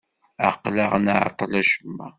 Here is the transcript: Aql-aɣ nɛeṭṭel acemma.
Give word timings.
Aql-aɣ 0.49 0.91
nɛeṭṭel 1.05 1.51
acemma. 1.61 2.07